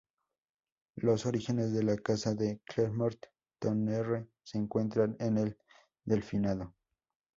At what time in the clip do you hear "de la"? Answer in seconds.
1.73-1.95